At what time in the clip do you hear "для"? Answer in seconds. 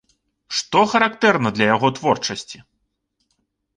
1.57-1.65